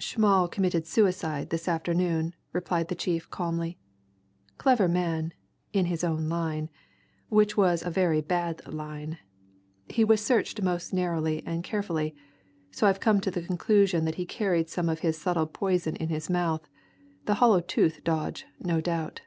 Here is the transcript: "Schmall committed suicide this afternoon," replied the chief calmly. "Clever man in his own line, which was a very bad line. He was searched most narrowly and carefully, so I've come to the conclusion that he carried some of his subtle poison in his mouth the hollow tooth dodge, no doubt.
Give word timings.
"Schmall 0.00 0.50
committed 0.50 0.84
suicide 0.84 1.50
this 1.50 1.68
afternoon," 1.68 2.34
replied 2.52 2.88
the 2.88 2.96
chief 2.96 3.30
calmly. 3.30 3.78
"Clever 4.58 4.88
man 4.88 5.32
in 5.72 5.84
his 5.86 6.02
own 6.02 6.28
line, 6.28 6.70
which 7.28 7.56
was 7.56 7.84
a 7.86 7.90
very 7.90 8.20
bad 8.20 8.66
line. 8.66 9.18
He 9.88 10.02
was 10.02 10.20
searched 10.20 10.60
most 10.60 10.92
narrowly 10.92 11.40
and 11.46 11.62
carefully, 11.62 12.16
so 12.72 12.88
I've 12.88 12.98
come 12.98 13.20
to 13.20 13.30
the 13.30 13.42
conclusion 13.42 14.06
that 14.06 14.16
he 14.16 14.26
carried 14.26 14.68
some 14.68 14.88
of 14.88 14.98
his 15.06 15.18
subtle 15.18 15.46
poison 15.46 15.94
in 15.94 16.08
his 16.08 16.28
mouth 16.28 16.68
the 17.26 17.34
hollow 17.34 17.60
tooth 17.60 18.02
dodge, 18.02 18.44
no 18.58 18.80
doubt. 18.80 19.20